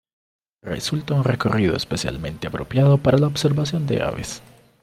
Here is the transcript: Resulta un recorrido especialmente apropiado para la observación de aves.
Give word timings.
Resulta 0.63 1.13
un 1.13 1.23
recorrido 1.23 1.75
especialmente 1.75 2.47
apropiado 2.47 2.97
para 2.97 3.19
la 3.19 3.27
observación 3.27 3.85
de 3.85 4.01
aves. 4.01 4.41